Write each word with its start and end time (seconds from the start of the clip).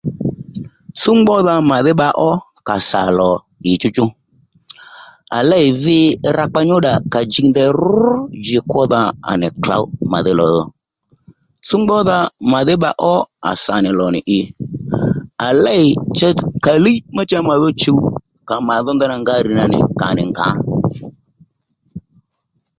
Tsúw 0.97 1.15
ngbódha 1.19 1.53
màdhí 1.69 1.91
bba 1.95 2.09
ó 2.29 2.31
kà 2.67 2.75
sà 2.89 3.01
lò 3.19 3.31
ǐchúchú 3.71 4.05
à 5.37 5.39
lêy 5.49 5.65
vi 5.83 5.97
rakpa 6.35 6.59
nyúddà 6.67 6.93
kà 7.13 7.19
jì 7.31 7.41
ndèy 7.49 7.69
rú 7.81 8.13
ji 8.45 8.57
kwódha 8.69 9.01
à 9.31 9.31
nì 9.41 9.47
klǒw 9.63 9.83
màdhí 10.11 10.31
lò 10.39 10.45
dho 10.53 10.63
súw 11.67 11.81
ngbódha 11.81 12.17
màdhí 12.51 12.73
bba 12.77 12.91
ó 13.13 13.15
kà 13.43 13.51
sà 13.63 13.73
nì 13.83 13.89
lò 13.99 14.05
nì 14.13 14.19
i 14.37 14.39
à 15.47 15.47
léy 15.65 15.85
cha 16.17 16.29
kàlíy 16.65 16.97
ma 17.15 17.21
cha 17.29 17.39
mà 17.47 17.55
dho 17.61 17.69
chùw 17.81 17.99
kà 18.47 18.55
màdho 18.67 18.91
ndanà 18.93 19.15
nga 19.21 19.35
rr̀ 19.45 19.53
nà 19.59 19.65
nì 19.73 19.79
kà 19.99 20.07
nì 20.17 20.23
ngǎ 20.31 20.47